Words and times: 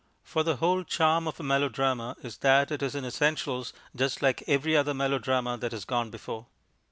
For 0.23 0.41
the 0.41 0.55
whole 0.55 0.83
charm 0.83 1.27
of 1.27 1.39
a 1.39 1.43
melodrama 1.43 2.15
is 2.23 2.37
that 2.37 2.71
it 2.71 2.81
is 2.81 2.95
in 2.95 3.05
essentials 3.05 3.71
just 3.95 4.19
like 4.23 4.41
every 4.47 4.75
other 4.75 4.95
melodrama 4.95 5.59
that 5.59 5.73
has 5.73 5.85
gone 5.85 6.09
before. 6.09 6.47